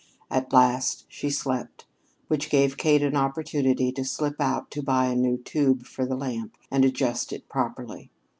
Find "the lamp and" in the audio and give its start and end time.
6.07-6.83